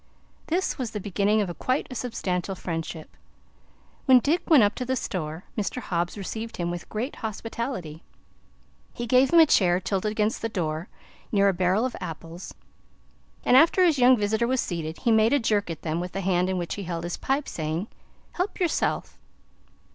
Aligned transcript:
This 0.47 0.79
was 0.79 0.89
the 0.89 0.99
beginning 0.99 1.41
of 1.41 1.59
quite 1.59 1.85
a 1.91 1.93
substantial 1.93 2.55
friendship. 2.55 3.15
When 4.05 4.17
Dick 4.19 4.49
went 4.49 4.63
up 4.63 4.73
to 4.81 4.83
the 4.83 4.95
store, 4.95 5.43
Mr. 5.55 5.79
Hobbs 5.79 6.17
received 6.17 6.57
him 6.57 6.71
with 6.71 6.89
great 6.89 7.17
hospitality. 7.17 8.01
He 8.93 9.05
gave 9.05 9.31
him 9.31 9.39
a 9.39 9.45
chair 9.45 9.79
tilted 9.79 10.11
against 10.11 10.41
the 10.41 10.49
door, 10.49 10.87
near 11.31 11.49
a 11.49 11.53
barrel 11.53 11.85
of 11.85 11.95
apples, 12.01 12.55
and 13.45 13.55
after 13.55 13.83
his 13.85 13.99
young 13.99 14.17
visitor 14.17 14.47
was 14.47 14.59
seated, 14.59 14.97
he 14.97 15.11
made 15.11 15.33
a 15.33 15.39
jerk 15.39 15.69
at 15.69 15.83
them 15.83 15.99
with 15.99 16.13
the 16.13 16.21
hand 16.21 16.49
in 16.49 16.57
which 16.57 16.73
he 16.73 16.85
held 16.85 17.03
his 17.03 17.17
pipe, 17.17 17.47
saying: 17.47 17.87
"Help 18.31 18.59
yerself." 18.59 19.19